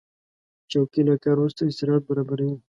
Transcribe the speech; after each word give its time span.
چوکۍ 0.71 1.01
له 1.07 1.15
کار 1.23 1.35
وروسته 1.37 1.61
استراحت 1.65 2.03
برابروي. 2.09 2.53